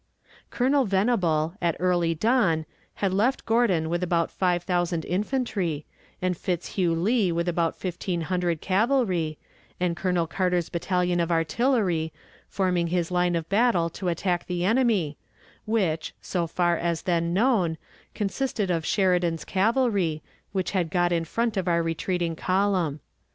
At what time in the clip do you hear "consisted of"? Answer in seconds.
18.15-18.83